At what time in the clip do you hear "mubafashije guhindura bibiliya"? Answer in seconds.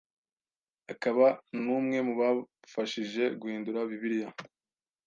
2.07-4.29